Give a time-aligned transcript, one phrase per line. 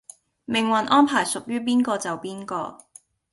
[0.45, 2.79] 命運安排屬於邊個就邊個